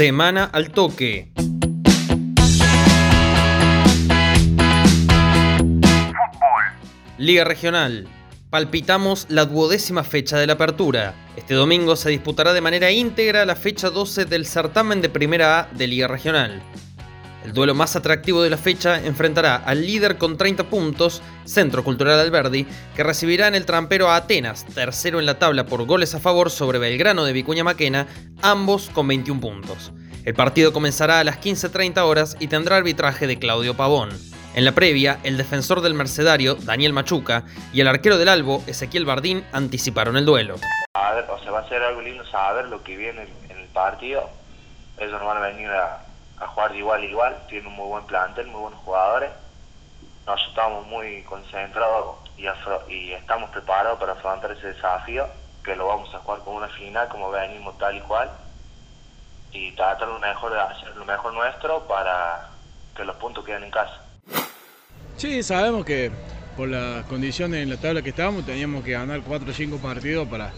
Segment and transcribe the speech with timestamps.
[0.00, 1.30] Semana al toque.
[7.18, 8.08] Liga Regional.
[8.48, 11.12] Palpitamos la duodécima fecha de la apertura.
[11.36, 15.64] Este domingo se disputará de manera íntegra la fecha 12 del certamen de Primera A
[15.70, 16.62] de Liga Regional.
[17.44, 22.20] El duelo más atractivo de la fecha enfrentará al líder con 30 puntos, Centro Cultural
[22.20, 26.20] Alberdi, que recibirá en el trampero a Atenas, tercero en la tabla por goles a
[26.20, 28.06] favor sobre Belgrano de Vicuña Maquena,
[28.42, 29.92] ambos con 21 puntos.
[30.26, 34.10] El partido comenzará a las 15.30 horas y tendrá arbitraje de Claudio Pavón.
[34.54, 39.06] En la previa, el defensor del Mercedario, Daniel Machuca, y el arquero del Albo, Ezequiel
[39.06, 40.56] Bardín, anticiparon el duelo.
[40.92, 44.28] A o sea, va a ser algo lindo saber lo que viene en el partido.
[44.98, 46.04] Ellos no van a venir a,
[46.40, 49.30] a jugar igual a igual, tienen un muy buen plantel, muy buenos jugadores.
[50.26, 52.46] Nosotros estamos muy concentrados y,
[52.92, 55.26] y estamos preparados para afrontar ese desafío,
[55.62, 58.30] que lo vamos a jugar como una final, como venimos tal y cual,
[59.52, 62.48] y tratar lo mejor de hacer lo mejor nuestro para
[62.96, 64.00] que los puntos queden en casa.
[65.16, 66.10] Sí, sabemos que
[66.56, 70.28] por las condiciones en la tabla que estábamos teníamos que ganar 4 o 5 partidos
[70.28, 70.52] para,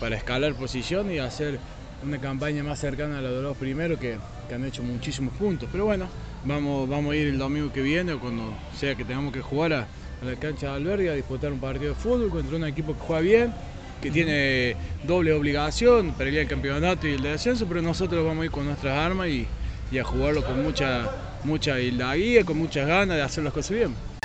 [0.00, 1.60] para escalar posición y hacer
[2.02, 4.18] una campaña más cercana a la de los primeros que,
[4.50, 5.68] que, han hecho muchísimos puntos.
[5.70, 6.08] Pero bueno,
[6.44, 9.72] vamos, vamos a ir el domingo que viene o cuando sea que tengamos que jugar
[9.72, 12.94] a, a la cancha de albergue a disputar un partido de fútbol contra un equipo
[12.94, 13.54] que juega bien,
[14.02, 18.44] que tiene doble obligación, para el campeonato y el de ascenso, pero nosotros vamos a
[18.46, 19.46] ir con nuestras armas y,
[19.92, 21.10] y a jugarlo con mucha,
[21.44, 24.19] mucha guía, con muchas ganas de hacer las cosas bien.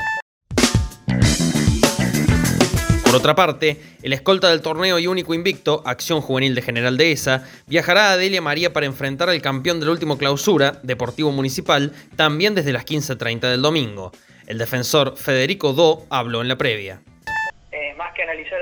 [3.16, 7.46] Por otra parte, el escolta del torneo y único invicto, Acción Juvenil de General Dehesa,
[7.66, 12.74] viajará a Delia María para enfrentar al campeón del último clausura, Deportivo Municipal, también desde
[12.74, 14.12] las 15.30 del domingo.
[14.48, 17.00] El defensor Federico Do habló en la previa.
[17.72, 18.60] Eh, más que analizar,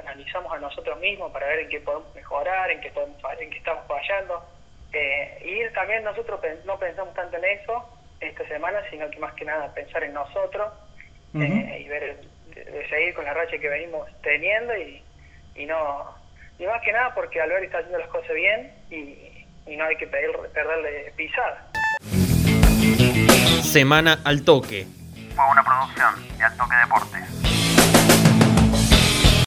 [0.00, 3.58] analizamos a nosotros mismos para ver en qué podemos mejorar, en qué, podemos, en qué
[3.58, 4.44] estamos fallando.
[4.92, 7.84] Eh, y también nosotros no pensamos tanto en eso
[8.20, 10.72] esta semana, sino que más que nada pensar en nosotros
[11.34, 11.74] uh -huh.
[11.74, 12.16] eh, y ver
[13.06, 15.02] seguir con la racha que venimos teniendo y,
[15.54, 16.14] y no
[16.58, 19.96] y más que nada porque Alberti está haciendo las cosas bien y, y no hay
[19.96, 21.70] que pedir, perderle pisada.
[23.62, 24.86] Semana al toque.
[25.34, 27.65] Fue una producción de Al Toque Deportes.